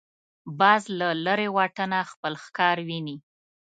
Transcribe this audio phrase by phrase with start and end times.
[0.59, 3.17] باز له لرې واټنه خپل ښکار ویني